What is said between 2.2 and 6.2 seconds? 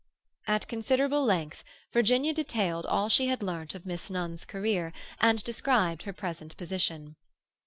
detailed all she had learnt of Miss Nunn's career, and described her